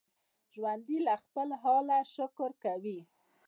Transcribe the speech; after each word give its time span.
ژوندي 0.53 0.97
له 1.07 1.13
خپل 1.23 1.49
حاله 1.61 1.99
شکر 2.15 2.49
کوي 2.63 2.99